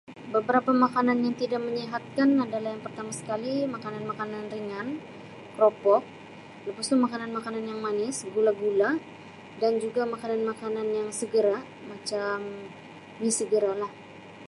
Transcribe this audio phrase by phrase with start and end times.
[0.35, 4.87] Beberapa makanan yang tidak menyihatkan adalah yang pertama sekali makanan-makanan ringan
[5.53, 6.01] keropok
[6.67, 8.91] lepas tu makanan-makanan yang manis gula-gula
[9.61, 11.55] dan juga makanan-makanan yang segera
[11.91, 12.35] macam
[13.21, 13.91] mi segera lah.